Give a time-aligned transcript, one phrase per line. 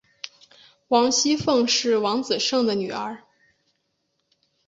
[0.87, 3.21] 王熙凤是王子胜的女儿。